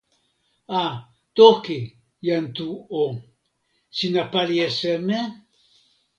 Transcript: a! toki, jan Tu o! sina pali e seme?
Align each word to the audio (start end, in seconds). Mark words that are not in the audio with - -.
a! 0.65 0.83
toki, 1.35 1.79
jan 2.27 2.45
Tu 2.57 2.67
o! 3.01 3.05
sina 3.97 4.23
pali 4.31 4.55
e 4.67 4.69
seme? 4.79 5.19